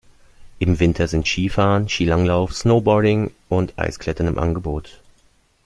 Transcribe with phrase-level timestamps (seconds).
[0.57, 4.99] Im Winter sind Skifahren, Ski-Langlauf, Snowboarding und Eisklettern im Angebot.